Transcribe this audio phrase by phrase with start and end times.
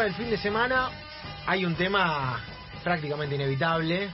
[0.00, 0.88] etapa del fin de semana
[1.46, 2.40] hay un tema
[2.82, 4.08] prácticamente inevitable.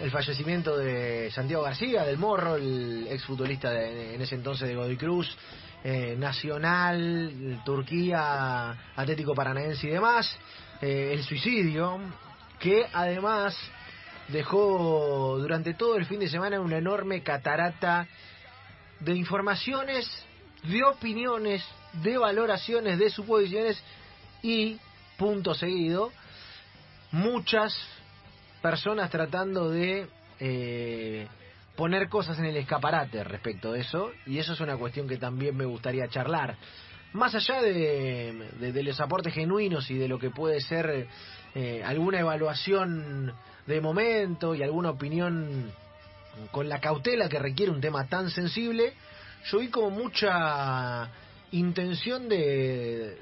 [0.00, 4.96] El fallecimiento de Santiago García, del Morro, el exfutbolista de, en ese entonces de Godoy
[4.96, 5.36] Cruz,
[5.84, 10.36] eh, Nacional, Turquía, Atlético Paranaense y demás.
[10.80, 12.00] Eh, el suicidio,
[12.58, 13.56] que además
[14.28, 18.08] dejó durante todo el fin de semana una enorme catarata
[18.98, 20.10] de informaciones,
[20.64, 21.62] de opiniones,
[22.02, 23.80] de valoraciones, de suposiciones
[24.42, 24.78] y,
[25.20, 26.10] punto seguido,
[27.12, 27.76] muchas
[28.62, 31.28] personas tratando de eh,
[31.76, 35.54] poner cosas en el escaparate respecto de eso, y eso es una cuestión que también
[35.54, 36.56] me gustaría charlar.
[37.12, 41.06] Más allá de, de, los aportes genuinos y de lo que puede ser
[41.54, 43.34] eh, alguna evaluación
[43.66, 45.70] de momento y alguna opinión
[46.50, 48.94] con la cautela que requiere un tema tan sensible,
[49.44, 51.10] yo vi como mucha
[51.52, 53.16] intención de,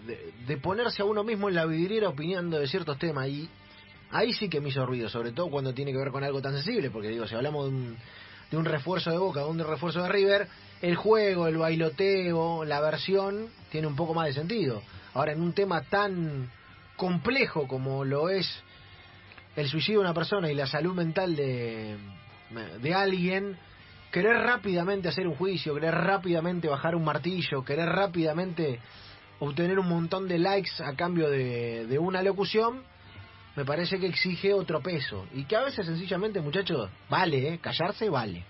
[0.46, 3.48] de, ponerse a uno mismo en la vidriera opinando de ciertos temas y
[4.10, 6.52] ahí sí que me hizo ruido, sobre todo cuando tiene que ver con algo tan
[6.52, 7.96] sensible, porque digo, si hablamos de un,
[8.50, 10.48] de un refuerzo de Boca, de un refuerzo de River,
[10.82, 14.82] el juego, el bailoteo, la versión tiene un poco más de sentido.
[15.14, 16.50] Ahora, en un tema tan
[16.96, 18.62] complejo como lo es
[19.56, 21.96] el suicidio de una persona y la salud mental de,
[22.80, 23.56] de alguien,
[24.10, 28.80] querer rápidamente hacer un juicio, querer rápidamente bajar un martillo, querer rápidamente
[29.40, 32.82] obtener un montón de likes a cambio de, de una locución,
[33.56, 35.26] me parece que exige otro peso.
[35.34, 37.58] Y que a veces sencillamente, muchachos, vale, ¿eh?
[37.58, 38.44] callarse vale.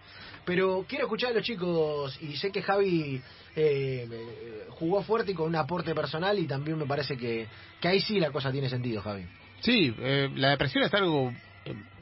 [0.44, 3.20] Pero quiero escuchar a los chicos y sé que Javi
[3.54, 7.46] eh, jugó fuerte y con un aporte personal y también me parece que,
[7.80, 9.26] que ahí sí la cosa tiene sentido, Javi.
[9.60, 11.32] Sí, eh, la depresión es algo,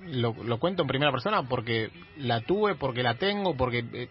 [0.05, 4.09] lo, lo, cuento en primera persona porque la tuve, porque la tengo, porque eh,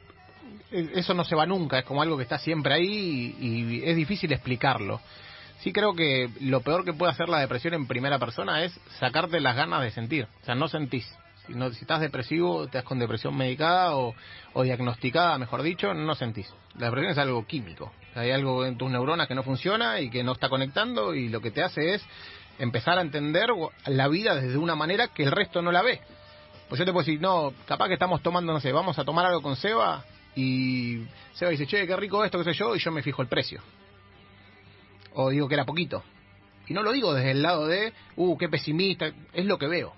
[0.72, 4.32] eso no se va nunca, es como algo que está siempre ahí y, es difícil
[4.32, 5.02] explicarlo.
[5.60, 9.40] Sí creo que lo peor que puede hacer la depresión en primera persona es sacarte
[9.40, 11.10] las ganas de sentir, o sea, no sentís.
[11.48, 14.16] Si, no, si estás depresivo, das con depresión medicada o,
[14.54, 16.52] o diagnosticada, mejor dicho, no sentís.
[16.78, 17.92] La depresión es algo químico.
[18.16, 21.42] Hay algo en tus neuronas que no funciona y que no está conectando y lo
[21.42, 22.06] que te hace es
[22.60, 23.50] empezar a entender
[23.86, 26.02] la vida desde una manera que el resto no la ve.
[26.70, 29.26] Pues yo te puedo decir, no, capaz que estamos tomando, no sé, vamos a tomar
[29.26, 30.04] algo con Seba
[30.36, 33.28] y Seba dice, che, qué rico esto, qué sé yo, y yo me fijo el
[33.28, 33.62] precio.
[35.14, 36.04] O digo que era poquito.
[36.68, 39.94] Y no lo digo desde el lado de, uh, qué pesimista, es lo que veo.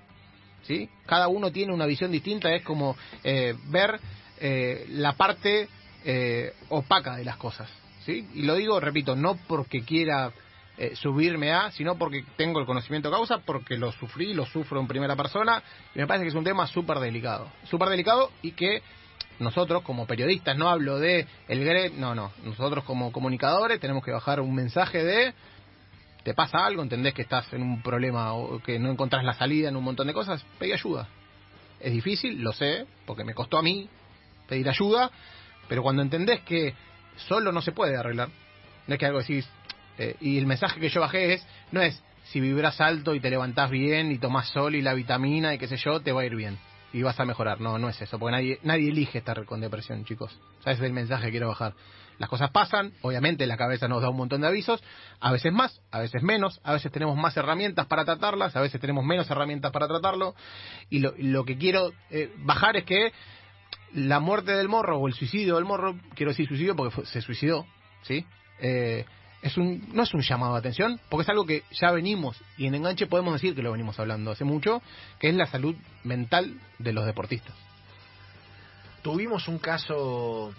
[0.64, 0.90] ¿Sí?
[1.06, 4.00] Cada uno tiene una visión distinta, es como eh, ver
[4.40, 5.70] eh, la parte
[6.04, 7.70] eh, opaca de las cosas.
[8.06, 8.28] ¿sí?
[8.34, 10.34] Y lo digo, repito, no porque quiera
[10.78, 14.88] eh, subirme a, sino porque tengo el conocimiento causa, porque lo sufrí, lo sufro en
[14.88, 15.64] primera persona,
[15.96, 17.50] y me parece que es un tema súper delicado.
[17.64, 18.84] Súper delicado y que
[19.40, 24.12] nosotros como periodistas, no hablo de el GRE, no, no, nosotros como comunicadores tenemos que
[24.12, 25.34] bajar un mensaje de
[26.24, 29.70] te pasa algo, entendés que estás en un problema o que no encontrás la salida
[29.70, 31.08] en un montón de cosas, pedí ayuda.
[31.80, 33.88] Es difícil, lo sé, porque me costó a mí
[34.48, 35.10] pedir ayuda,
[35.70, 36.74] pero cuando entendés que
[37.16, 38.30] solo no se puede arreglar,
[38.88, 39.48] no es que algo decís,
[39.98, 43.30] eh, y el mensaje que yo bajé es, no es si vibras alto y te
[43.30, 46.26] levantás bien y tomás sol y la vitamina y qué sé yo, te va a
[46.26, 46.58] ir bien
[46.94, 47.62] y vas a mejorar.
[47.62, 50.38] No, no es eso, porque nadie, nadie elige estar con depresión, chicos.
[50.60, 51.74] O sea, ese es el mensaje que quiero bajar.
[52.18, 54.84] Las cosas pasan, obviamente la cabeza nos da un montón de avisos,
[55.20, 58.82] a veces más, a veces menos, a veces tenemos más herramientas para tratarlas, a veces
[58.82, 60.34] tenemos menos herramientas para tratarlo,
[60.90, 63.12] y lo, lo que quiero eh, bajar es que
[63.94, 67.68] la muerte del morro o el suicidio del morro, quiero decir suicidio porque se suicidó,
[68.02, 68.26] ¿sí?
[68.60, 69.06] Eh,
[69.42, 72.66] es un, no es un llamado de atención, porque es algo que ya venimos, y
[72.68, 74.82] en enganche podemos decir que lo venimos hablando hace mucho,
[75.20, 77.56] que es la salud mental de los deportistas.
[79.02, 80.54] Tuvimos un caso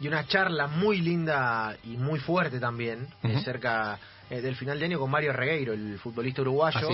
[0.00, 3.98] y una charla muy linda y muy fuerte también, uh cerca
[4.30, 6.88] eh, del final de año con Mario Regueiro, el futbolista uruguayo,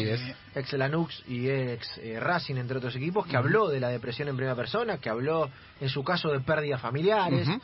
[0.55, 3.45] ex Lanux y ex eh, Racing, entre otros equipos, que uh -huh.
[3.45, 5.49] habló de la depresión en primera persona, que habló
[5.81, 7.47] en su caso de pérdidas familiares.
[7.47, 7.61] Uh -huh.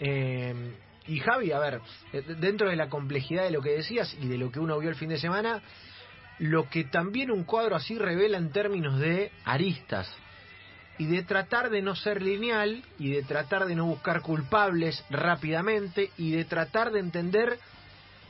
[0.00, 0.74] eh,
[1.06, 1.80] y Javi, a ver,
[2.12, 4.90] eh, dentro de la complejidad de lo que decías y de lo que uno vio
[4.90, 5.62] el fin de semana,
[6.38, 10.10] lo que también un cuadro así revela en términos de aristas
[10.98, 16.10] y de tratar de no ser lineal y de tratar de no buscar culpables rápidamente
[16.16, 17.58] y de tratar de entender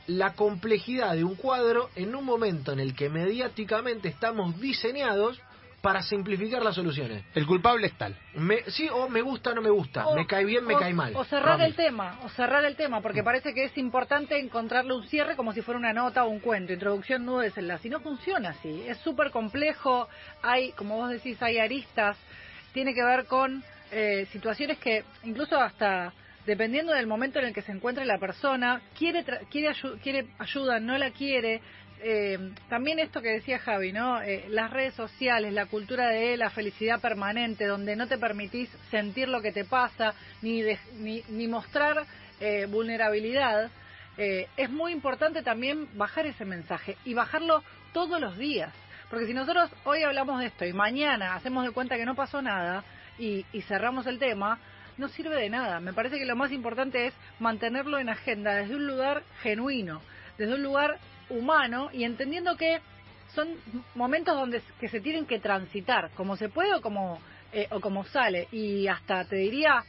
[0.07, 5.39] la complejidad de un cuadro en un momento en el que mediáticamente estamos diseñados
[5.85, 7.23] para simplificar las soluciones.
[7.35, 8.17] El culpable es tal.
[8.33, 10.79] Me, sí, o me gusta o no me gusta, o, me cae bien, me o,
[10.79, 11.15] cae mal.
[11.15, 11.65] O cerrar Rami.
[11.65, 15.53] el tema, o cerrar el tema, porque parece que es importante encontrarle un cierre como
[15.53, 17.87] si fuera una nota o un cuento, introducción, nudo, desenlace.
[17.87, 20.09] Y no funciona así, es súper complejo,
[20.41, 22.17] hay, como vos decís, hay aristas,
[22.73, 26.11] tiene que ver con eh, situaciones que incluso hasta
[26.47, 30.97] dependiendo del momento en el que se encuentre la persona, quiere, quiere, quiere ayuda, no
[30.97, 31.61] la quiere.
[32.01, 32.37] Eh,
[32.69, 34.21] también esto que decía Javi, ¿no?
[34.21, 39.29] Eh, las redes sociales, la cultura de la felicidad permanente, donde no te permitís sentir
[39.29, 40.63] lo que te pasa, ni,
[40.99, 42.05] ni, ni, mostrar
[42.39, 43.69] eh, vulnerabilidad,
[44.17, 47.61] es muy importante también bajar ese mensaje y bajarlo
[47.91, 48.73] todos los días.
[49.09, 52.41] Porque si nosotros hoy hablamos de esto y mañana hacemos de cuenta que no pasó
[52.41, 52.85] nada
[53.19, 54.57] y, y cerramos el tema,
[54.97, 55.81] no sirve de nada.
[55.81, 60.01] Me parece que lo más importante es mantenerlo en agenda desde un lugar genuino,
[60.37, 60.97] desde un lugar
[61.29, 62.79] humano y entendiendo que
[63.33, 63.49] son
[63.95, 67.19] momentos donde que se tienen que transitar, como se puede o como
[67.51, 69.83] eh, o como sale y hasta te diría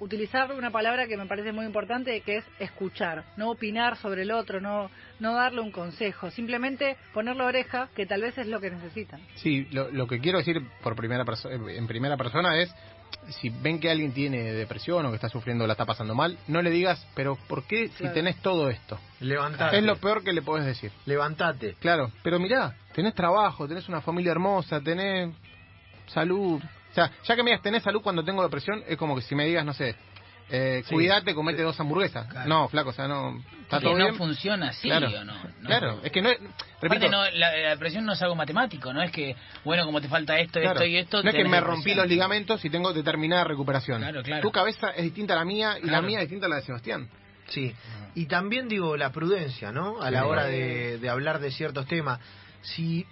[0.00, 4.32] utilizar una palabra que me parece muy importante que es escuchar, no opinar sobre el
[4.32, 4.90] otro, no
[5.20, 9.20] no darle un consejo, simplemente ponerle oreja que tal vez es lo que necesitan.
[9.36, 12.74] Sí, lo, lo que quiero decir por primera en primera persona es
[13.28, 16.62] si ven que alguien tiene depresión o que está sufriendo, la está pasando mal, no
[16.62, 18.98] le digas, pero ¿por qué si tenés todo esto?
[19.20, 19.78] Levantate.
[19.78, 20.92] Es lo peor que le podés decir.
[21.06, 21.74] Levantate.
[21.80, 25.34] Claro, pero mirá, tenés trabajo, tenés una familia hermosa, tenés
[26.06, 26.62] salud.
[26.62, 29.34] O sea, ya que me digas tenés salud cuando tengo depresión, es como que si
[29.34, 29.96] me digas, no sé,
[30.50, 32.46] eh, cuídate, comete dos hamburguesas.
[32.46, 33.42] No, flaco, o sea, no.
[33.62, 35.08] Está todo no funciona así claro.
[35.08, 36.38] o no, Claro, es que no es.
[36.80, 40.38] Repito, no, la, depresión no es algo matemático, no es que, bueno, como te falta
[40.38, 41.22] esto, esto y esto.
[41.22, 44.02] No es que me rompí los ligamentos y tengo determinada recuperación.
[44.02, 44.42] Claro, claro.
[44.42, 46.62] Tu cabeza es distinta a la mía y la mía es distinta a la de
[46.62, 47.08] Sebastián.
[47.48, 47.74] Sí,
[48.14, 50.00] y también digo la prudencia, ¿no?
[50.00, 52.20] A la hora de, de hablar de ciertos temas.
[52.62, 53.06] Si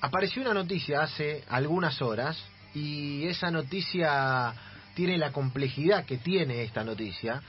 [0.00, 2.42] apareció una noticia hace algunas horas
[2.74, 4.54] y esa noticia
[4.98, 7.40] tiene la complejidad que tiene esta noticia,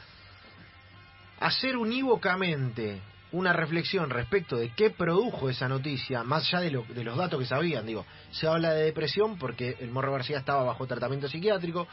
[1.40, 3.02] hacer unívocamente
[3.32, 7.88] una reflexión respecto de qué produjo esa noticia, más allá de, los datos que sabían,
[7.88, 11.88] digo, se habla de depresión porque el Morro García estaba bajo tratamiento psiquiátrico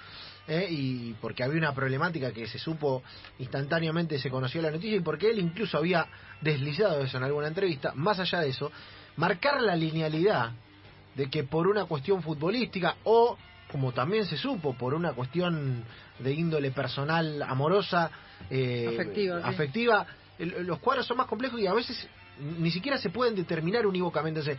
[0.46, 3.02] eh, y porque había una problemática que se supo
[3.38, 6.06] instantáneamente, se conoció la noticia y porque él incluso había
[6.42, 8.70] deslizado eso en alguna entrevista, más allá de eso,
[9.16, 10.52] marcar la linealidad
[11.14, 13.38] de que por una cuestión futbolística o
[13.70, 15.84] como también se supo, por una cuestión
[16.18, 18.10] de índole personal, amorosa,
[18.50, 18.96] eh,
[19.42, 20.06] afectiva,
[20.38, 22.08] los cuadros son más complejos y a veces
[22.58, 24.56] ni siquiera se pueden determinar unívocamente.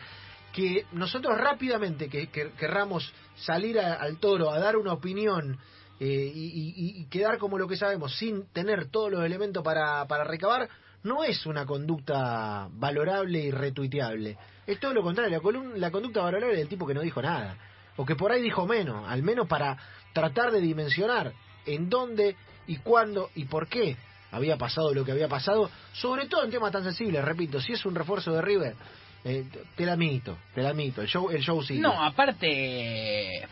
[0.54, 5.58] que nosotros rápidamente que, querramos salir al toro a dar una opinión
[6.00, 10.68] eh, y, quedar como lo que sabemos sin tener todos los elementos para, para recabar,
[11.04, 14.38] no es una conducta valorable y retuiteable.
[14.66, 17.58] Es todo lo contrario, la, la conducta valorable del tipo que no dijo nada
[17.98, 19.78] o que por ahí dijo menos, al menos para
[20.14, 21.34] tratar de dimensionar
[21.66, 22.36] en dónde
[22.68, 23.98] y cuándo y por qué
[24.32, 27.86] había pasado lo que había pasado, sobre todo en temas tan sensibles, repito, si es
[27.86, 28.76] un refuerzo de River,
[29.24, 29.46] eh,
[29.76, 31.80] te la mito, te la mito, el show, el show sigue.
[31.80, 33.48] No, aparte,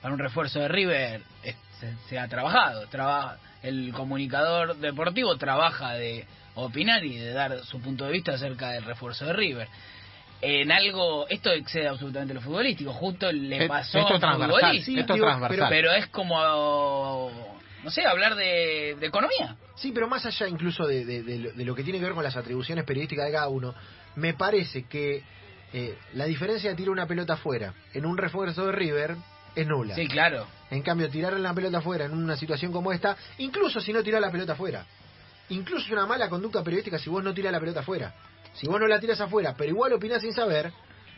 [0.00, 1.22] para un refuerzo de River
[2.08, 8.04] se, ha trabajado, trabaja, el comunicador deportivo trabaja de opinar y de dar su punto
[8.04, 9.68] de vista acerca del refuerzo de River
[10.44, 16.08] en algo, esto excede absolutamente lo futbolístico, justo le pasó esto a un pero, es
[16.08, 17.30] como,
[17.84, 19.56] no sé, hablar de, economía.
[19.76, 23.26] Sí, pero más allá incluso de, lo que tiene que ver con las atribuciones periodísticas
[23.26, 23.72] de cada uno,
[24.16, 25.22] me parece que
[25.72, 29.16] eh, la diferencia de tirar una pelota afuera en un refuerzo de River
[29.54, 29.94] es nula.
[29.94, 30.48] Sí, claro.
[30.72, 34.20] En cambio, tirar la pelota afuera en una situación como esta, incluso si no tirar
[34.20, 34.84] la pelota afuera,
[35.50, 38.12] incluso es una mala conducta periodística si vos no tiras la pelota afuera.
[38.54, 40.72] Si vos no la tiras afuera, pero igual opinás sin saber,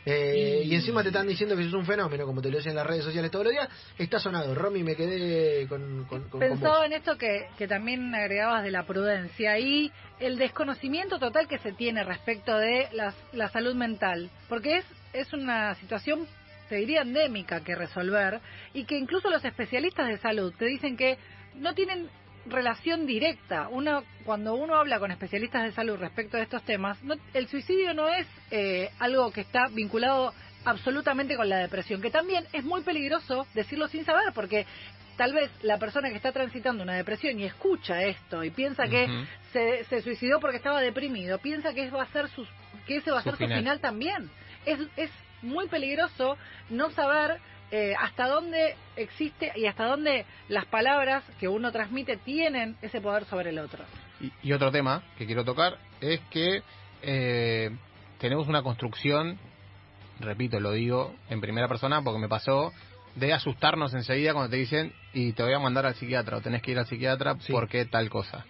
[0.07, 0.75] eh, y...
[0.75, 3.05] encima te están diciendo que es un fenómeno, como te lo dicen en las redes
[3.05, 4.55] sociales todos los días, está sonado.
[4.55, 9.59] Romy, me quedé con, con, Pensaba en esto que, que también agregabas de la prudencia.
[9.59, 14.85] Y el desconocimiento total que se tiene respecto de las, la salud mental, porque es,
[15.13, 16.27] es una situación
[16.69, 18.41] te diría endémica que resolver
[18.73, 21.19] y que incluso los especialistas de salud te dicen que
[21.57, 22.09] no tienen
[22.47, 23.69] relación directa.
[23.71, 26.99] Uno, cuando uno habla con especialistas de salud respecto de estos temas,
[27.33, 30.33] el suicidio no es eh, algo que está vinculado
[30.65, 34.67] absolutamente con la depresión, que también es muy peligroso decirlo sin saber, porque
[35.17, 39.07] tal vez la persona que está transitando una depresión y escucha esto y piensa que
[39.53, 42.47] se, se, suicidó porque estaba deprimido, piensa que, va a ser su,
[42.87, 44.31] que ese va a ser su final también.
[44.65, 45.11] Es, es
[45.43, 46.39] muy peligroso
[46.71, 47.39] no saber
[47.77, 53.25] eh, hasta dónde existe y hasta dónde las palabras que uno transmite tienen ese poder
[53.25, 53.83] sobre el otro.
[54.45, 56.63] Y, otro tema que quiero tocar es que
[57.03, 57.77] eh,
[58.21, 59.41] tenemos una construcción,
[60.21, 62.73] repito, lo digo en primera persona porque me pasó,
[63.17, 66.63] de asustarnos enseguida cuando te dicen y te voy a mandar al psiquiatra o tenés
[66.63, 68.47] que ir al psiquiatra porque tal cosa.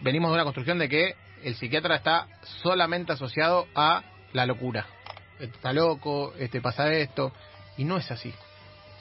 [0.00, 1.14] Venimos de una construcción de que
[1.44, 2.26] el psiquiatra está
[2.62, 4.02] solamente asociado a
[4.32, 4.86] la locura.
[5.38, 7.32] Está loco, este pasa esto.
[7.76, 8.32] Y no es así.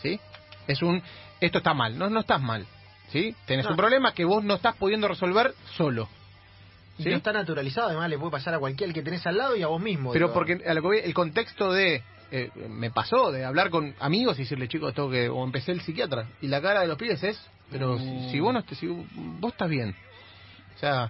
[0.01, 0.19] ¿Sí?
[0.67, 1.01] Es un,
[1.41, 1.97] esto está mal.
[1.97, 2.65] No, no estás mal.
[3.11, 3.35] ¿sí?
[3.45, 3.71] Tenés No.
[3.71, 6.07] un problema que vos no estás pudiendo resolver solo.
[6.97, 7.09] Y ¿sí?
[7.09, 9.67] no está naturalizado, además le puede pasar a cualquiera que tenés al lado y a
[9.67, 10.11] vos mismo.
[10.11, 10.33] Pero digo.
[10.33, 14.37] porque a lo que voy, el contexto de eh, me pasó de hablar con amigos
[14.37, 17.23] y decirle, chicos, tengo que o empecé el psiquiatra y la cara de los pibes
[17.23, 18.31] es, pero si, Mm.
[18.31, 19.95] si vos no te- si vos estás bien.
[20.75, 21.09] O sea,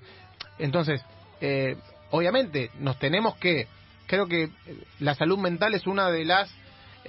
[0.60, 1.02] entonces,
[1.42, 1.76] eh,
[2.12, 3.68] obviamente nos tenemos que
[4.08, 4.50] creo que
[5.00, 6.50] la salud mental es una de las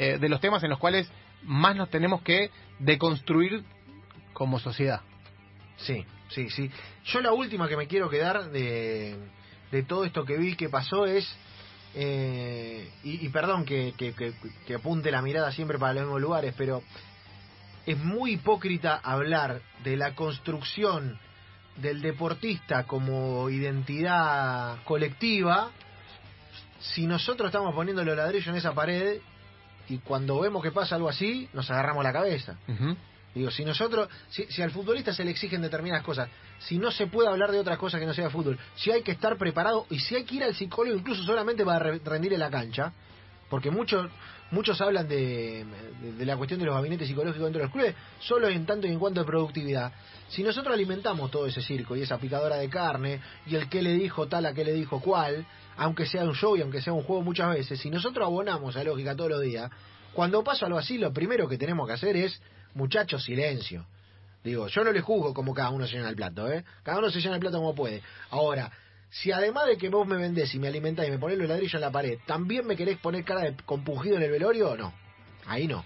[0.03, 1.11] eh, de los temas en los cuales
[1.43, 3.63] más nos tenemos que deconstruir
[4.33, 5.03] como sociedad.
[5.77, 6.71] Sí, sí, sí.
[7.05, 9.17] Yo la última que me quiero quedar de,
[9.71, 11.29] de todo esto que vi que pasó es,
[11.95, 14.33] eh, y, y perdón que, que, que-
[14.67, 16.83] que apunte la mirada siempre para los mismos lugares, pero
[17.85, 21.19] es muy hipócrita hablar de la construcción
[21.77, 25.71] del deportista como identidad colectiva
[26.81, 29.21] si nosotros estamos poniendo los ladrillos en esa pared
[29.91, 32.57] y cuando vemos que pasa algo así nos agarramos la cabeza.
[33.35, 36.29] Digo, si nosotros, si, si al futbolista se le exigen determinadas cosas,
[36.59, 39.13] si no se puede hablar de otras cosas que no sea fútbol, si hay que
[39.13, 42.41] estar preparado y si hay que ir al psicólogo incluso solamente para re- rendir en
[42.41, 42.93] la cancha,
[43.49, 44.11] porque muchos
[44.53, 45.65] muchos hablan de,
[46.03, 48.89] de, de la cuestión de los gabinetes psicológicos dentro de los clubes, solo en tanto
[48.89, 49.93] y en cuanto de productividad.
[50.29, 53.93] Si nosotros alimentamos todo ese circo y esa picadora de carne y el que le
[53.93, 55.47] dijo tal a qué le dijo cual,
[55.81, 58.85] aunque sea un show y aunque sea un juego muchas veces, si nosotros abonamos a
[58.85, 59.71] lógica todos los días,
[60.13, 62.39] cuando pasa algo así, lo primero que tenemos que hacer es,
[62.75, 63.87] muchachos, silencio.
[64.45, 66.67] Digo, yo no le juzgo como cada uno se llena el plato, ¿eh?
[66.83, 68.03] Cada uno se llena el plato como puede.
[68.29, 68.71] Ahora,
[69.09, 71.73] si además de que vos me vendés y me alimentás y me ponés los ladrillos
[71.73, 74.93] en la pared, también me querés poner cara de compungido en el velorio, no.
[75.47, 75.83] Ahí no.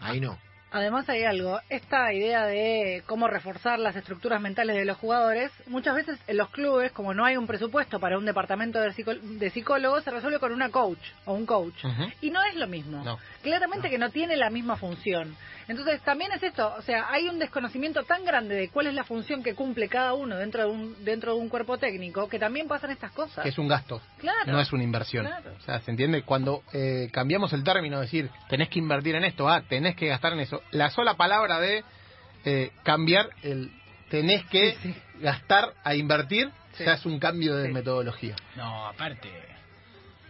[0.00, 0.36] Ahí no.
[0.70, 5.94] Además hay algo, esta idea de cómo reforzar las estructuras mentales de los jugadores, muchas
[5.94, 10.04] veces en los clubes, como no hay un presupuesto para un departamento de, de psicólogos,
[10.04, 11.84] se resuelve con una coach o un coach.
[12.20, 13.02] Y no es lo mismo.
[13.02, 13.18] No.
[13.42, 15.36] Claramente que no tiene la misma función.
[15.68, 19.04] Entonces también es esto, o sea, hay un desconocimiento tan grande de cuál es la
[19.04, 22.66] función que cumple cada uno dentro de un, dentro de un cuerpo técnico que también
[22.66, 23.42] pasan estas cosas.
[23.42, 24.00] Que es un gasto.
[24.16, 24.50] Claro.
[24.50, 25.26] no es una inversión.
[25.26, 25.52] Claro.
[25.58, 26.22] O sea, ¿se entiende?
[26.22, 30.32] Cuando eh, cambiamos el término, decir, tenés que invertir en esto, ah, tenés que gastar
[30.32, 31.84] en eso, la sola palabra de
[32.44, 33.70] eh, cambiar el
[34.10, 36.84] tenés que Sí, gastar a invertir, Sí.
[36.84, 37.72] ya es un cambio de Sí.
[37.74, 38.36] metodología.
[38.56, 39.28] No, aparte,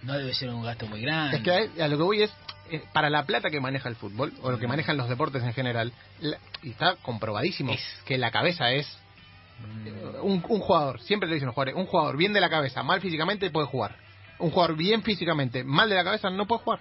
[0.03, 1.37] no debe ser un gasto muy grande.
[1.37, 2.33] Es que a, a lo que voy es,
[2.71, 5.53] eh, para la plata que maneja el fútbol, o lo que manejan los deportes en
[5.53, 8.87] general, la- y está comprobadísimo Es- que la cabeza es
[9.85, 12.83] eh, un, un jugador, siempre le dicen los jugadores, un jugador bien de la cabeza,
[12.83, 13.97] mal físicamente puede jugar.
[14.39, 16.81] Un jugador bien físicamente, mal de la cabeza no puede jugar.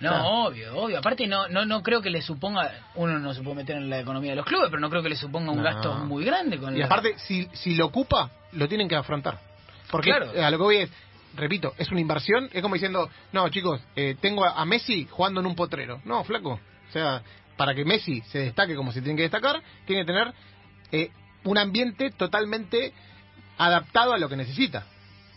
[0.00, 0.24] No, Claro.
[0.26, 0.98] obvio, obvio.
[0.98, 2.70] Aparte, no, no, no creo que le suponga.
[2.94, 5.08] Uno no se puede meter en la economía de los clubes, pero no creo que
[5.08, 5.62] le suponga un No.
[5.62, 6.58] gasto muy grande.
[6.58, 9.38] con Y la- aparte, si, si lo ocupa, lo tienen que afrontar.
[9.90, 10.34] Porque Claro.
[10.34, 10.90] eh, a lo que voy es,
[11.36, 15.40] repito, es una inversión, es como diciendo, no chicos, eh, tengo a, a Messi jugando
[15.40, 16.00] en un potrero.
[16.04, 16.60] No, flaco.
[16.88, 17.22] O sea,
[17.56, 20.32] para que Messi se destaque como se tiene que destacar, tiene que tener
[20.92, 21.10] eh,
[21.44, 22.92] un ambiente totalmente
[23.58, 24.84] adaptado a lo que necesita.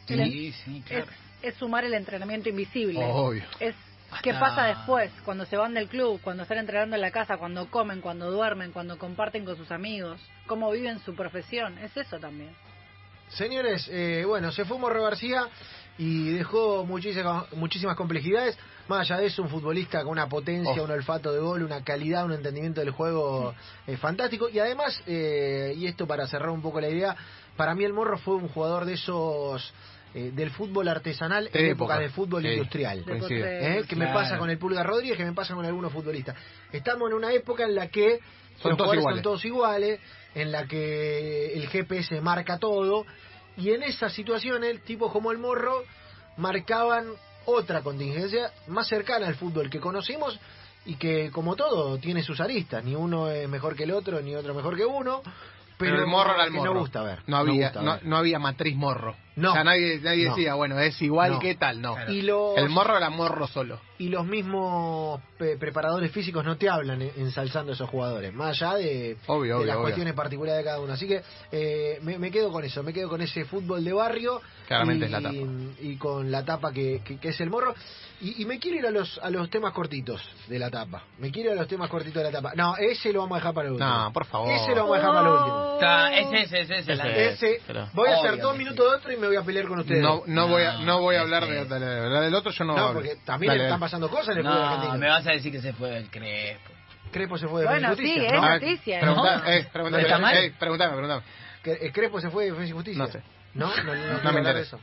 [0.08, 1.06] Sí, sí, es, claro.
[1.42, 3.00] es sumar el entrenamiento invisible.
[3.04, 3.44] Obvio.
[3.60, 3.76] Es
[4.24, 7.70] qué pasa después, cuando se van del club, cuando están entrenando en la casa, cuando
[7.70, 11.78] comen, cuando duermen, cuando comparten con sus amigos, cómo viven su profesión.
[11.80, 12.56] Es eso también.
[13.30, 15.48] Señores, eh, bueno, se fue Morro García
[15.98, 18.58] y dejó muchísimas, muchísimas complejidades.
[18.88, 20.86] Más allá de eso, un futbolista con una potencia, Oh.
[20.86, 23.54] un olfato de gol, una calidad, un entendimiento del juego
[23.86, 24.48] eh, fantástico.
[24.48, 27.16] Y además, eh, y esto para cerrar un poco la idea,
[27.58, 29.74] para mí el Morro fue un jugador de esos
[30.20, 31.94] eh, del fútbol artesanal De en época.
[31.96, 32.50] época de fútbol Sí.
[32.50, 33.04] industrial.
[33.08, 33.84] ¿eh?
[33.88, 36.36] que me pasa con el Pulga Rodríguez, que me pasa con algunos futbolistas.
[36.72, 38.20] Estamos en una época en la que
[38.60, 39.16] Son los todos jugadores iguales.
[39.18, 40.00] son todos iguales,
[40.34, 43.06] en la que el GPS marca todo,
[43.58, 45.84] y en esas situaciones, tipos como el Morro
[46.38, 47.06] marcaban
[47.46, 50.40] otra contingencia más cercana al fútbol que conocimos
[50.86, 52.84] y que, como todo, tiene sus aristas.
[52.84, 55.22] Ni uno es mejor que el otro, ni otro mejor que uno.
[55.78, 56.74] Pero, Pero, el morro era el morro.
[56.74, 57.20] no gusta ver.
[57.28, 58.06] No había, gusta no, ver.
[58.06, 59.16] no había matriz morro.
[59.38, 59.52] No.
[59.52, 60.36] O sea, nadie, nadie No.
[60.36, 61.40] decía, bueno, es igual No.
[61.40, 61.94] que tal, no.
[61.96, 62.12] Claro.
[62.12, 63.80] Y los, El morro era morro solo.
[64.00, 68.62] y los mismos pe- preparadores físicos no te hablan en- ensalzando a esos jugadores, más
[68.62, 69.84] allá de, Obvio, de obvio, las obvio.
[69.84, 70.94] cuestiones particulares de cada uno.
[70.94, 74.42] Así que eh, me, me quedo con eso, me quedo con ese fútbol de barrio
[74.68, 75.36] Claramente y, es la tapa.
[75.82, 77.74] y con la tapa que, que- que es el morro.
[78.20, 81.04] Y, y me quiero ir a los, a los temas cortitos de la tapa.
[81.20, 82.54] Me quiero ir a los temas cortitos de la tapa.
[82.56, 83.88] No, ese lo vamos a dejar para el último.
[83.90, 84.52] No, por favor.
[84.52, 85.74] Ese lo vamos a dejar para el último.
[85.76, 87.28] Está, ese, ese, ese, ese, la- Ese.
[87.56, 89.80] Ese, pero- voy a hacer dos minutos de otro y me voy a pelear con
[89.80, 90.02] ustedes.
[90.02, 92.76] No, no, voy a, no voy a No, hablar de, de- del otro, yo no,
[92.76, 94.98] No, porque también Dale, están pasando cosas en el fútbol No, argentino.
[94.98, 96.72] me vas a decir que se fue el Crespo.
[97.12, 98.50] Crespo se fue de Bueno, y sí, Justicia, es ¿no?
[98.50, 99.50] Noticia, preguntá- ¿no?
[99.50, 100.38] eh, preguntame, ¿Está mal?
[100.38, 101.22] eh, preguntame, preguntame.
[101.64, 103.04] Que el Crespo se fue de Defensa y Justicia.
[103.04, 103.22] No sé.
[103.54, 104.76] No, no, no, no, me quiero hablar de interesa.
[104.78, 104.80] eso.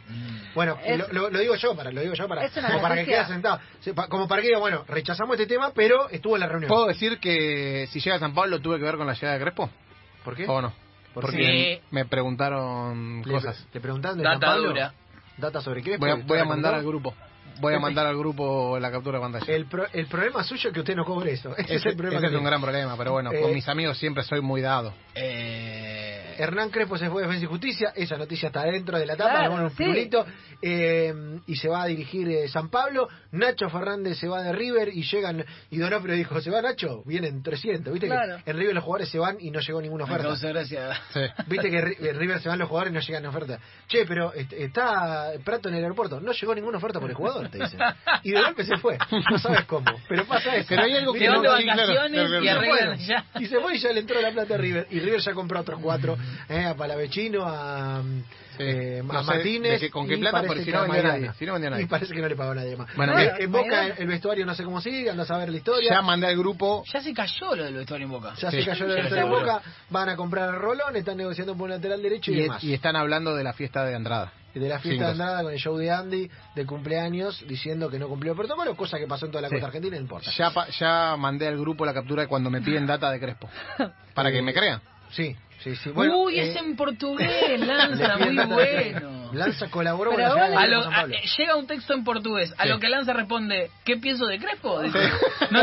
[0.55, 2.83] Bueno, Es- lo, lo- lo digo yo para, lo digo yo para, Es una como
[2.83, 3.19] para que noticia.
[3.25, 3.61] quede sentado,
[3.95, 6.69] pa- como para que diga, bueno, rechazamos este tema, pero estuvo en la reunión.
[6.69, 9.41] ¿Puedo decir que si llega a San Pablo tuve que ver con la llegada de
[9.45, 9.71] Crespo?
[10.25, 10.47] ¿Por qué?
[10.49, 10.73] ¿O no?
[11.15, 13.67] ¿Por Porque me preguntaron Le- cosas.
[13.73, 14.69] ¿Te preguntaron de San Data Pablo?
[14.69, 14.93] dura.
[15.39, 15.97] Data sobre qué?
[15.97, 17.15] Voy a, voy mandar al grupo.
[17.61, 19.55] Voy a mandar al grupo la captura de pantalla.
[19.55, 21.51] El, pro- el problema suyo es que usted no cobre eso.
[21.57, 23.53] Ese, es Ese, el problema ese que es un gran problema, pero bueno, Eh, con
[23.55, 24.93] mis amigos siempre soy muy dado.
[25.15, 25.94] Eh,
[26.39, 29.31] Hernán Crespo se fue de Defensa y Justicia, esa noticia está dentro de la tapa,
[29.31, 29.77] Claro, le ponen un sí.
[29.77, 30.27] pirulito,
[30.63, 31.15] eh,
[31.47, 35.03] y se va a dirigir eh, San Pablo, Nacho Fernández se va de River y
[35.03, 37.03] llegan, y Donofrio dijo, ¿se va Nacho?
[37.05, 38.43] Vienen 300, viste Claro.
[38.45, 40.25] que en River los jugadores se van y no llegó ninguna oferta.
[40.29, 40.91] causa gracia.
[41.13, 41.21] Sí.
[41.47, 43.61] Viste que en River se van los jugadores y no llegan ofertas.
[43.89, 46.21] Che, pero est- está Prato en el aeropuerto.
[46.21, 47.79] No llegó ninguna oferta por el jugador, te dicen.
[48.23, 48.97] Y de golpe se fue.
[49.31, 49.87] No sabes cómo.
[50.09, 50.67] Pero pasa eso.
[50.69, 52.95] Pero hay algo que no- sí, claro, vacaciones claro,
[53.41, 53.55] y se.
[53.57, 54.87] Y fue y ya le entró la plata a River.
[54.91, 56.17] Y River ya compró otros cuatro.
[56.49, 58.03] Eh, a Palavecino, a,
[58.59, 59.81] eh, No a sé Martínez.
[59.81, 61.19] qué- con qué plata, porque si que no a vendió Maidana.
[61.27, 61.83] nadie, si no vendió nadie.
[61.85, 62.95] Y parece que no le pagó a nadie más.
[62.97, 65.57] Bueno, Eh, Bueno, en Boca el vestuario no sé cómo sigue, andás a ver la
[65.57, 65.91] historia.
[65.91, 66.85] Ya mandé al grupo.
[66.93, 68.35] Ya se cayó lo del vestuario en Boca.
[68.39, 68.61] Ya Sí.
[68.63, 69.63] se cayó el Ya vestuario se Boca.
[69.91, 72.63] Van a comprar a Rolón, están negociando por un lateral derecho y, Y, demás.
[72.65, 74.33] y están hablando de la fiesta de Andrada.
[74.55, 75.11] de la fiesta de.
[75.11, 78.99] Andrada con el show de Andy de cumpleaños diciendo que no cumplió el protocolo, cosa
[78.99, 79.55] que pasó en toda la Sí.
[79.55, 80.31] costa argentina, no importa.
[80.31, 83.49] Ya, pa- ya mandé al grupo la captura de cuando me piden data de Crespo.
[84.15, 84.81] Para que me crean.
[85.11, 85.91] Sí, sí, sí.
[85.91, 89.33] Uy, eh, es en portugués, Lanza, muy bueno.
[89.33, 92.69] Lanza colaboró con la de A lo- llega un texto en portugués, a Sí.
[92.69, 94.81] lo que Lanza responde, ¿qué pienso de Crespo?
[95.51, 95.63] No.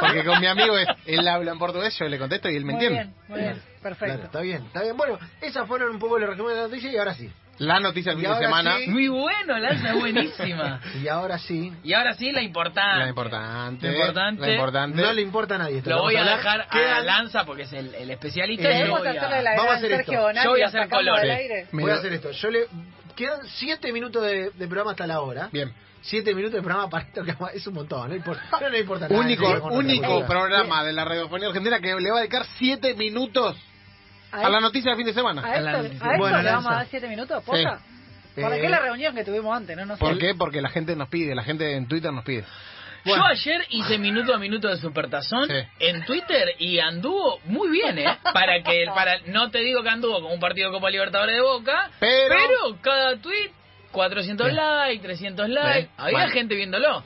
[0.00, 0.74] Porque con mi amigo
[1.06, 3.12] él habla en portugués, yo le contesto y él me Muy entiende.
[3.12, 4.14] bien, muy bien, perfecto.
[4.14, 4.96] Claro, está bien, está bien.
[4.96, 7.30] Bueno, esas fueron un poco los resúmenes de la noticia y ahora sí.
[7.58, 8.90] La noticia del fin de semana, sí.
[8.90, 10.80] Muy bueno, Lanza, es buenísima.
[11.02, 11.72] Y ahora sí.
[11.84, 12.98] Y ahora sí, la importante.
[12.98, 14.40] la importante, Lo importante.
[14.42, 15.02] la importante.
[15.02, 15.78] No le importa a nadie.
[15.78, 18.68] esto, Lo voy a dejar a Quedan- Lanza porque es el, el especialista.
[18.70, 20.22] Eh, y voy a- la Vamos a hacer Sergio esto.
[20.22, 21.68] Bonatti Yo voy a hacer colores.
[21.72, 22.30] Voy a hacer esto.
[22.32, 22.66] Yo le
[23.14, 25.48] quedan siete minutos de, de programa hasta la hora.
[25.52, 25.72] Bien.
[26.02, 28.10] Siete minutos de programa para esto que es un montón.
[28.10, 29.20] No importa, pero no importa nada.
[29.20, 33.56] Único, único programa de la radiofonía argentina que le va a dedicar siete minutos
[34.34, 35.42] a la noticia del fin de semana.
[35.44, 37.80] A esto, a esto Bueno, le vamos a dar siete minutos, ¿posta?
[38.40, 39.76] ¿Para Eh, qué la reunión que tuvimos antes?
[39.76, 40.00] No, no sé.
[40.00, 40.34] ¿Por qué?
[40.34, 42.44] Porque la gente nos pide, la gente en Twitter nos pide.
[43.04, 43.22] Bueno.
[43.22, 45.54] Yo ayer hice minuto a minuto de Supertazón Sí.
[45.78, 48.18] en Twitter y anduvo muy bien, ¿eh?
[48.32, 51.42] Para que, para, no te digo que anduvo como un partido de Copa Libertadores de
[51.42, 53.50] Boca, Pero- cada tweet,
[53.92, 54.54] 400 Sí.
[54.54, 55.90] likes, 300 likes, Sí.
[55.98, 56.32] había Bueno.
[56.32, 57.04] gente viéndolo.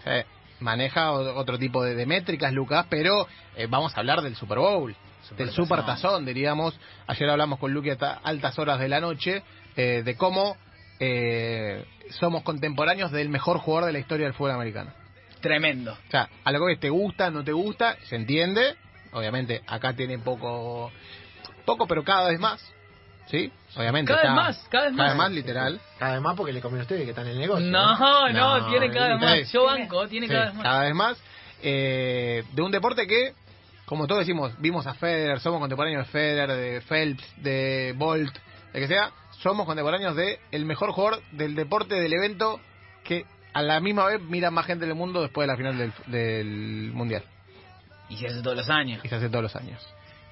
[0.60, 4.94] Maneja otro tipo de, de métricas, Lucas, pero eh, vamos a hablar del Super Bowl,
[5.36, 6.78] del Super Tazón, diríamos.
[7.06, 9.42] Ayer hablamos con Luque a altas horas de la noche
[9.76, 10.56] eh, de cómo
[11.00, 14.92] eh, somos contemporáneos del mejor jugador de la historia del fútbol americano.
[15.40, 15.92] Tremendo.
[15.92, 18.74] O sea, a lo que ves, te gusta, no te gusta, se entiende.
[19.12, 20.90] Obviamente, acá tiene poco,
[21.64, 22.60] poco, pero cada vez más.
[23.26, 23.52] ¿Sí?
[23.76, 24.10] Obviamente.
[24.12, 25.30] Cada vez está- más, cada vez más.
[25.30, 25.80] literal.
[25.98, 27.66] Cada vez más porque le conviene a ustedes que están en el negocio.
[27.66, 29.52] No, no, No, tiene cada vez más.
[29.52, 30.62] Yo banco, tiene Sí, cada vez más.
[30.64, 31.22] cada vez más.
[31.62, 33.34] Eh, de un deporte que,
[33.88, 38.36] como todos decimos, vimos a Federer, somos contemporáneos de Federer, de Phelps, de Bolt,
[38.74, 42.60] de que sea, somos contemporáneos de el mejor jugador del deporte, del evento,
[43.02, 43.24] que
[43.54, 46.92] a la misma vez mira más gente del mundo después de la final del, del
[46.92, 47.24] Mundial.
[48.10, 49.00] Y se hace todos los años.
[49.02, 49.82] Y se hace todos los años.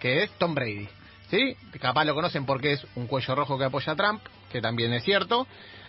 [0.00, 0.86] Que es Tom Brady.
[1.30, 1.56] ¿Sí?
[1.80, 5.02] Capaz lo conocen porque es un cuello rojo que apoya a Trump, que también es
[5.02, 5.46] cierto.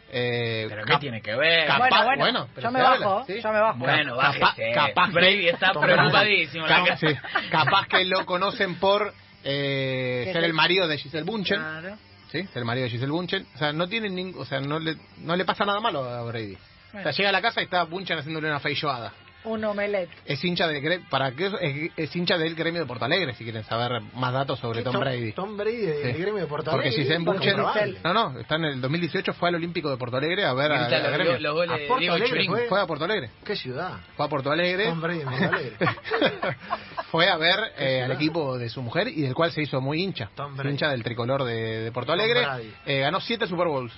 [0.09, 1.67] Eh, Pero ¿qué tiene que ver?
[1.67, 3.41] Cap- bueno, capaz- bueno, bueno, pero yo me bajo, ¿sí?
[3.41, 3.77] yo me bajo.
[3.79, 4.71] Bueno, Capaz- bájese.
[4.73, 6.65] capaz- Brady está preocupadísimo.
[6.65, 7.07] Capaz, sí.
[7.51, 11.59] Capaz que lo conocen por eh, ser el marido de Giselle Bunchen.
[11.59, 11.97] Claro.
[12.31, 12.43] ¿Sí?
[12.47, 13.45] Ser el marido de Giselle Bunchen.
[13.55, 16.23] O sea, no tienen ningún, o sea, no le, no le pasa nada malo a
[16.23, 16.53] Brady.
[16.55, 16.57] O
[16.93, 17.03] Bueno.
[17.03, 19.11] sea, llega a la casa y está Bunchen haciéndole una feijoada.
[19.47, 20.09] Un omelette.
[20.25, 23.63] Es hincha del para qué es, es hincha del gremio de Porto Alegre si quieren
[23.63, 25.31] saber más datos sobre Tom Brady.
[25.31, 26.21] Tom Brady del Sí.
[26.21, 27.99] gremio de Porto Porque Alegre, Giselle está Bunchen comprobable.
[28.03, 30.85] no, no, está en el 2018 fue al Olímpico de Porto Alegre a ver a,
[30.85, 31.39] a los, gremio.
[31.39, 32.67] los goles A de Porto Diego Alegre fue.
[32.67, 33.29] Fue a Porto Alegre.
[33.45, 33.93] ¿Qué ciudad?
[34.15, 34.85] Fue a Porto Alegre.
[34.85, 35.77] Tom Brady en Porto Alegre.
[37.11, 40.01] fue a ver eh, al equipo de su mujer y del cual se hizo muy
[40.03, 40.29] hincha.
[40.35, 40.71] Tom Brady.
[40.71, 42.41] Hincha del tricolor de, de Porto Tom Alegre.
[42.41, 42.73] Brady.
[42.85, 43.93] Eh, ganó siete Super Bowls.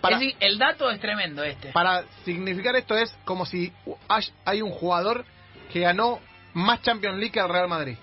[0.00, 1.72] Para, Es decir, el dato es tremendo este.
[1.72, 3.72] para significar esto es como si
[4.08, 5.24] hay- hay un jugador
[5.72, 6.20] que ganó
[6.54, 7.96] más Champions League que el Real Madrid.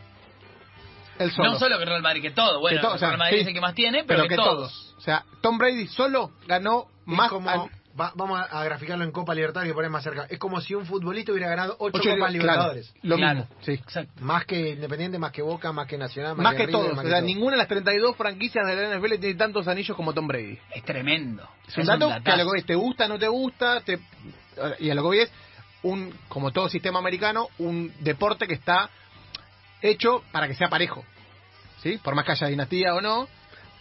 [1.20, 1.52] El solo.
[1.52, 2.60] No solo que Real Madrid, que todo.
[2.60, 3.42] Bueno, Que todo, o sea, Real Madrid sí.
[3.42, 4.94] es el que más tiene, pero, que, todos.
[4.98, 9.04] O sea, Tom Brady solo ganó Es más como, al- va- vamos a, a graficarlo
[9.04, 10.26] en Copa Libertadores que poner más cerca.
[10.30, 12.94] Es como si un futbolista hubiera ganado ocho, ocho- Copas claro, Libertadores.
[13.02, 13.40] lo Claro.
[13.40, 13.72] mismo, sí.
[13.74, 14.12] Exacto.
[14.24, 16.90] Más que Independiente, más que Boca, más que Nacional, más, Más que River, todos.
[16.92, 17.26] más O que sea, todo.
[17.28, 20.58] ninguna de las 32 franquicias de la NFL tiene tantos anillos como Tom Brady.
[20.74, 21.48] Es tremendo.
[21.68, 24.00] Es un dato que a lo que te gusta, no te gusta, te...
[24.80, 25.32] y a lo que voy es,
[25.84, 28.90] un, como todo sistema americano, un deporte que está
[29.82, 31.04] hecho para que sea parejo.
[31.84, 32.00] ¿Sí?
[32.04, 33.28] Por más que haya dinastía o no,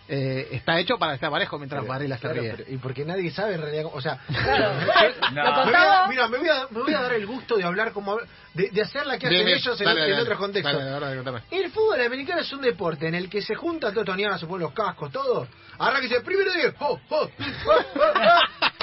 [0.08, 2.54] eh, está hecho para estar parejo mientras Pero, Varela se claro, ríe.
[2.56, 4.72] pero- y porque nadie sabe en realidad, o sea, Claro.
[5.32, 5.42] No.
[5.44, 6.08] Lo me voy a- contaba.
[6.08, 8.18] mira, me voy, a, me voy a dar el gusto de hablar como
[8.54, 10.72] de, de hacer la que hacen ellos en, dale, en dale, otros contextos.
[10.74, 11.40] dale, dale, dale, contame.
[11.50, 14.46] El fútbol americano es un deporte en el que se juntan todos estos niños, se
[14.46, 15.46] ponen los cascos, todo.
[15.78, 17.28] Arranca y dice, primero diez, oh, oh,
[17.66, 18.04] oh,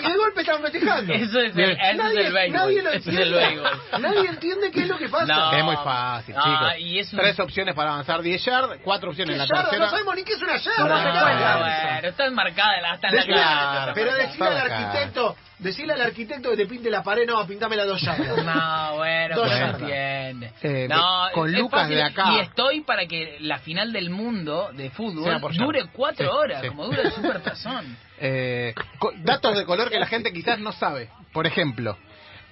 [0.04, 1.14] oh, oh", y de golpe están festejando.
[1.14, 1.72] Eso es el, Bien.
[1.72, 2.60] eso nadie, es el béisbol.
[2.60, 3.22] nadie lo entiende.
[3.24, 3.72] el béisbol.
[4.02, 5.26] Nadie entiende qué es lo que pasa.
[5.26, 5.52] No.
[5.54, 6.74] Es muy fácil, Ah, chicos.
[6.80, 9.64] y es un- Tres opciones para avanzar 10 yards, cuatro opciones ¿Qué en la yarda?
[9.70, 9.86] tercera.
[9.86, 10.84] No sabemos ni qué es una yarda.
[10.84, 13.92] No, ¿qué no, bueno, está enmarcada la- hasta en la Decile, cara.
[13.94, 17.88] pero decile al arquitecto, decile al arquitecto que te pinte la pared, no, pintame las
[17.88, 18.44] dos yardas.
[18.46, 19.82] No, bueno, Dos yardas.
[19.82, 20.54] entiende.
[20.62, 21.02] Eh, no,
[21.34, 22.34] con es Lucas fácil, de acá.
[22.34, 26.68] Y estoy para que la final del mundo de fútbol dure cuatro Sí, horas, sí.
[26.68, 27.98] como dura el Supertazón.
[28.26, 31.10] Eh, co- datos de color que la gente quizás no sabe.
[31.34, 31.98] Por ejemplo,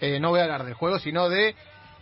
[0.01, 1.55] eh, no voy a hablar del juego, sino de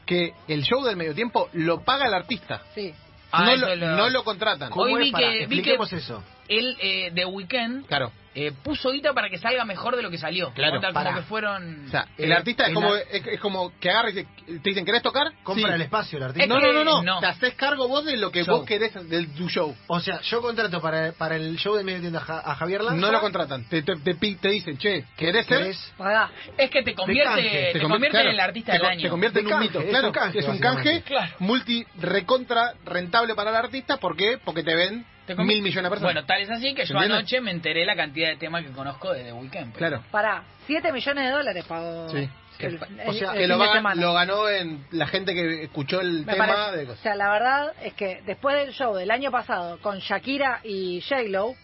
[0.07, 2.61] que el show del medio tiempo lo paga el artista.
[2.73, 2.91] Sí.
[3.31, 4.71] Ah, no, lo, lo- no lo contratan.
[4.71, 6.23] ¿Cómo Hoy vi Pará, que- vi que- expliquemos eso.
[6.49, 8.11] Él, eh, de Weekend, Claro.
[8.35, 10.51] eh, puso guita para que salga mejor de lo que salió.
[10.53, 11.13] Claro, como pará.
[11.15, 11.85] que fueron...
[11.87, 14.27] O sea, el Eh, artista es como, la- es, es como que agarra y dice,
[14.45, 15.31] te dicen, ¿querés tocar?
[15.43, 15.73] Compra Sí.
[15.75, 16.47] el espacio el artista.
[16.47, 17.19] No, Es no, que no, no, no.
[17.19, 18.57] Te haces cargo vos de lo que Show.
[18.57, 19.75] vos querés del tu show.
[19.87, 22.81] O sea, yo contrato para, para el show de medio tienda a Ja- a Javier
[22.81, 22.99] Lanza.
[23.01, 23.65] No lo contratan.
[23.69, 25.67] Te, te, te, pi- te dicen, che, ¿querés ser?
[25.67, 27.41] Es que te convierte,
[27.73, 29.01] te convier- convierte claro, en el artista te del año.
[29.03, 30.07] Te convierte en un canje, mito, es claro.
[30.07, 31.35] un canje, es un canje Claro.
[31.39, 33.97] multi recontra rentable para el artista.
[33.97, 34.37] ¿Por qué?
[34.43, 36.13] Porque te ven Te mil millones de personas.
[36.13, 37.17] Bueno, tal es así que yo ¿Entiendes?
[37.19, 39.73] anoche me enteré la cantidad de temas que conozco de The Weeknd.
[39.75, 40.03] claro.
[40.11, 42.09] Pará, 7 millones de dólares pagó.
[42.09, 42.29] Sí.
[42.59, 46.01] El, O sea, el Que fin lo, va- lo ganó en la gente que escuchó
[46.01, 46.99] el Me tema parece- de o cosas.
[47.03, 51.55] sea, la verdad es que después del show del año pasado con Shakira y J-Lo,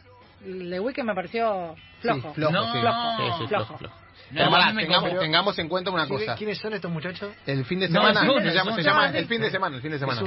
[0.41, 2.29] The Weeknd me pareció flojo.
[2.29, 2.79] Sí, flojo, No, sí.
[2.79, 3.77] flojo, Sí, sí, flojo.
[3.77, 3.95] flojo.
[4.31, 6.37] No, tengamos, tengamos en cuenta una ¿Quiénes- cosa.
[6.37, 7.33] ¿Quiénes son estos muchachos?
[7.45, 9.81] El fin de No, semana un- se, llama, se llama el fin de semana, el
[9.81, 10.21] fin de semana.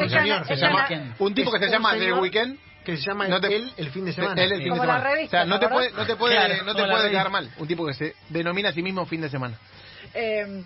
[1.19, 2.59] un tipo que se llama The Weeknd.
[2.89, 4.43] Que se llama No te- él el fin de semana.
[4.43, 5.05] Él el fin de semana.
[5.05, 7.51] revista, o sea, no ¿te puede, no te puede, Claro, no te puede quedar mal.
[7.59, 9.59] Un tipo que se denomina a sí mismo fin de semana.
[10.15, 10.65] Eh,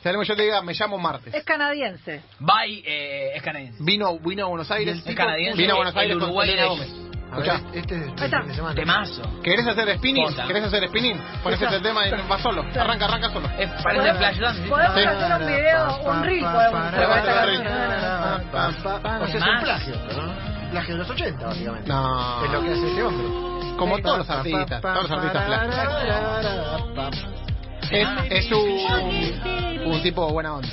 [0.00, 1.34] O sea, yo te diga, me llamo martes.
[1.34, 2.22] es canadiense.
[2.40, 3.76] Bye, eh, es canadiense.
[3.84, 5.02] Vino, vino a Buenos Aires.
[5.04, 5.60] Es canadiense.
[5.60, 6.88] Vino a Buenos Aires con de Gómez.
[7.32, 7.60] Escuchá.
[7.74, 8.40] este es está.
[8.40, 8.74] fin de semana.
[8.74, 9.40] Temazo.
[9.42, 10.24] ¿Querés hacer spinning?
[10.24, 10.46] Posta.
[10.46, 11.18] ¿Querés hacer spinning?
[11.42, 12.62] Pones este tema y va solo.
[12.62, 13.50] Arranca, arranca solo.
[13.58, 14.62] Es, parece Flash Dance.
[14.68, 15.00] Podemos Sí.
[15.02, 17.04] hacer un video, un reel podemos hacer.
[17.04, 17.08] O
[19.26, 20.51] sea, es un plagio, ¿no?
[20.72, 21.88] Plagio de los 80, básicamente.
[21.88, 22.44] No.
[22.44, 23.76] Es lo que hace este hombre.
[23.78, 24.80] Como todos los artistas.
[24.80, 27.32] Todos los artistas plásticos.
[27.90, 30.68] Es, es un, un tipo buena onda.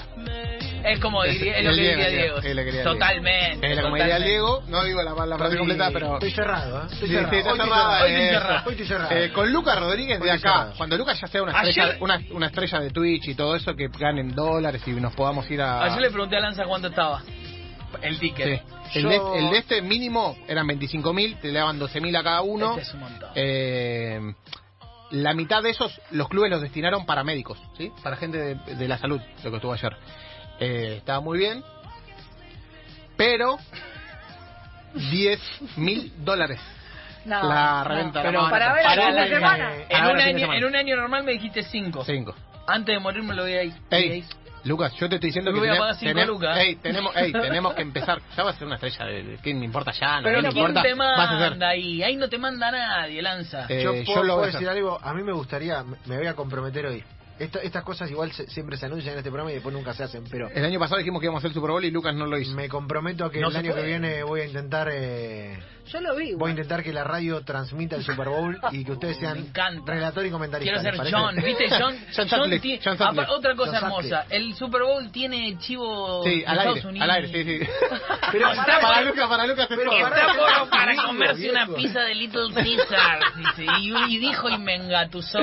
[0.82, 2.40] Es como Es- diría, es lo el que Diego, diría el Diego.
[2.40, 2.94] Diego, es lo que diría Diego.
[2.94, 3.70] Totalmente.
[3.72, 4.30] Es la comedia del totalmente.
[4.30, 4.64] Diego.
[4.70, 6.14] No digo la, la frase completa, pero...
[6.14, 6.86] Estoy cerrado, ¿eh?
[6.94, 7.30] Estoy Sí, cerrado.
[7.32, 7.92] sí, estoy cerrado.
[8.04, 8.62] Hoy estoy eh, cerrado.
[8.66, 9.12] Hoy estoy cerrado.
[9.12, 10.74] Eh, con Lucas Rodríguez de acá, cerrado.
[10.78, 13.76] cuando Lucas ya sea una Ayer- estrella, una, una estrella de Twitch y todo eso,
[13.76, 15.84] que ganen dólares y nos podamos ir a...
[15.84, 17.22] Ayer le pregunté a Lanza cuánto estaba.
[18.02, 18.20] El Sí.
[18.22, 18.64] ticket.
[18.94, 22.42] El, Yo- de, el de este mínimo eran 25.000, te le daban 12.000 a cada
[22.42, 22.72] uno.
[22.72, 23.30] Este es un montón.
[23.36, 24.34] Eh,
[25.12, 27.92] la mitad de esos los clubes los destinaron para médicos, ¿sí?
[28.04, 29.96] Para gente de, de la salud, lo que estuvo ayer.
[30.60, 31.64] Eh, estaba muy bien,
[33.18, 33.58] pero
[34.94, 35.40] 10
[35.78, 36.60] mil dólares
[37.26, 37.90] No, la no.
[37.90, 38.22] reventa.
[38.24, 39.72] Pero la para ver Para el la- semana.
[39.90, 40.58] En un, año, semana.
[40.58, 42.04] en un año normal me dijiste 5.
[42.06, 42.36] Cinco.
[42.70, 43.74] Antes de morir me lo voy a ir.
[43.90, 44.24] Ey,
[44.66, 46.58] Lucas, yo te estoy diciendo que voy a pagar cinco tenem- lucas.
[46.58, 48.22] ey, tenemos, ey, tenemos que empezar.
[48.36, 49.06] Ya vas a ser una estrella.
[49.06, 50.18] De, ¿Qué me importa ya?
[50.18, 50.82] No, Pero ¿qué me ¿quién importa?
[50.84, 52.04] te Vas a ser- manda ahí?
[52.04, 53.66] Ahí no te manda nadie, Lanza.
[53.70, 54.78] Eh, yo yo puedo, lo voy puedo a decir hacer.
[54.78, 57.04] algo, a mí me gustaría, me voy a comprometer hoy.
[57.40, 60.04] Esta- estas cosas igual se- siempre se anuncian en este programa y después nunca se
[60.04, 62.14] hacen, pero El año pasado dijimos que íbamos a hacer el Super Bowl y Lucas
[62.14, 62.54] no lo hizo.
[62.54, 66.16] me comprometo a que No el año que viene voy a intentar eh, Yo lo
[66.16, 66.34] vi.
[66.34, 69.52] voy a intentar que la radio transmita el Super Bowl y que ustedes sean
[69.86, 70.82] relator y comentarista.
[70.82, 71.14] Quiero ser.
[71.14, 71.70] John, ¿viste?
[71.70, 76.24] John, John John Sutcliffe, tiene- John otra cosa John hermosa, el Super Bowl tiene chivo
[76.24, 77.10] Sí, de al Estados aire, Unidos.
[77.10, 77.72] al aire, sí, sí.
[78.32, 80.10] Pero para por- Lucas, para Lucas, Pero es todo.
[80.10, 80.32] pará.
[80.32, 83.20] Está para comerse una pizza de Little Caesar.
[83.38, 85.40] dice, y, y dijo y me engatusó.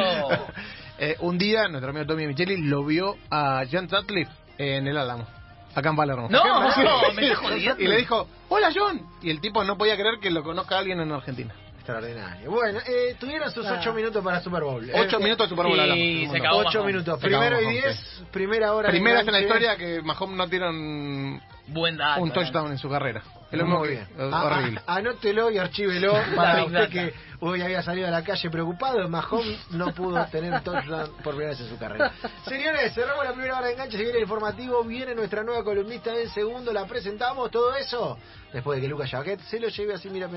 [0.98, 5.26] Eh, un día, nuestro amigo Tommy Micheli lo vio a John Sutcliffe en el Álamo,
[5.74, 6.28] acá en Palermo.
[6.30, 6.80] No, Sí.
[7.16, 7.82] me estás jodiendo.
[7.82, 9.02] Y le dijo, hola John.
[9.22, 11.52] Y el tipo no podía creer que lo conozca alguien en Argentina.
[11.76, 12.50] Extraordinario.
[12.50, 13.76] Bueno, eh, tuvieron sus Ah.
[13.78, 14.90] ocho minutos para Super Bowl.
[14.92, 16.30] Ocho Eh, minutos de Super Bowl hablamos.
[16.32, 16.56] se acabó.
[16.58, 16.86] Ocho Mahomes.
[16.94, 17.20] minutos.
[17.20, 18.88] Se acabó Primero y Mahomes, diez, primera hora.
[18.88, 22.22] de Primera vez en la historia que Mahomes no tiene un, Buen dato.
[22.22, 23.22] un touchdown en su carrera.
[23.52, 24.08] Lo mismo Muy bien.
[24.18, 24.80] horrible.
[24.86, 29.08] ah, anótelo y archívelo para usted que hoy había salido a la calle preocupado.
[29.08, 32.12] Mahomes no pudo tener touchdown por primera vez en su carrera.
[32.44, 33.96] Señores, cerramos la primera hora de enganche.
[33.96, 34.82] Se viene el informativo.
[34.84, 36.72] Viene nuestra nueva columnista en segundo.
[36.72, 37.50] La presentamos.
[37.50, 38.18] Todo eso
[38.52, 40.10] después de que Lucas Jaquet se lo lleve así.
[40.10, 40.28] Mira,